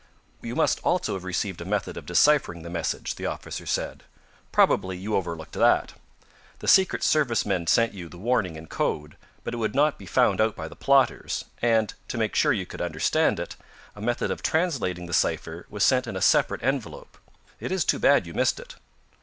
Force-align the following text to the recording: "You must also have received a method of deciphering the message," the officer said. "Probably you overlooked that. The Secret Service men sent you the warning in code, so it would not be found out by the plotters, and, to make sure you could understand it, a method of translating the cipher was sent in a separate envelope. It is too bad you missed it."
"You 0.41 0.55
must 0.55 0.79
also 0.83 1.13
have 1.13 1.23
received 1.23 1.61
a 1.61 1.63
method 1.63 1.95
of 1.95 2.07
deciphering 2.07 2.63
the 2.63 2.71
message," 2.71 3.13
the 3.13 3.27
officer 3.27 3.67
said. 3.67 4.01
"Probably 4.51 4.97
you 4.97 5.15
overlooked 5.15 5.51
that. 5.53 5.93
The 6.57 6.67
Secret 6.67 7.03
Service 7.03 7.45
men 7.45 7.67
sent 7.67 7.93
you 7.93 8.09
the 8.09 8.17
warning 8.17 8.55
in 8.55 8.65
code, 8.65 9.11
so 9.45 9.49
it 9.51 9.59
would 9.59 9.75
not 9.75 9.99
be 9.99 10.07
found 10.07 10.41
out 10.41 10.55
by 10.55 10.67
the 10.67 10.75
plotters, 10.75 11.45
and, 11.61 11.93
to 12.07 12.17
make 12.17 12.33
sure 12.33 12.51
you 12.51 12.65
could 12.65 12.81
understand 12.81 13.39
it, 13.39 13.55
a 13.95 14.01
method 14.01 14.31
of 14.31 14.41
translating 14.41 15.05
the 15.05 15.13
cipher 15.13 15.67
was 15.69 15.83
sent 15.83 16.07
in 16.07 16.15
a 16.15 16.19
separate 16.21 16.63
envelope. 16.63 17.19
It 17.59 17.71
is 17.71 17.85
too 17.85 17.99
bad 17.99 18.25
you 18.25 18.33
missed 18.33 18.59
it." 18.59 18.77